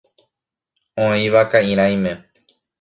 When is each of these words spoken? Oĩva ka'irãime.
Oĩva 1.05 1.45
ka'irãime. 1.53 2.19